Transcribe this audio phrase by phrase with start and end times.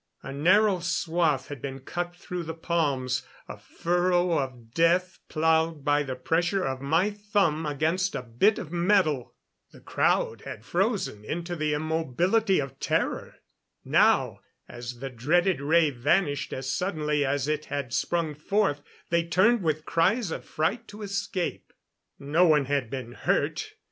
[0.23, 6.01] A narrow swath had been cut through the palms a furrow of death plowed by
[6.01, 9.35] the pressure of my thumb against a bit of metal!
[9.71, 13.35] The crowd had frozen into the immobility of terror.
[13.85, 18.81] Now, as the dreaded ray vanished as suddenly as it had sprung forth,
[19.11, 21.71] they turned with cries of fright to escape.
[22.17, 23.75] No one had been hurt.